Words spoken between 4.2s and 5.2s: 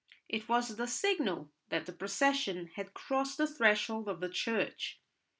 church.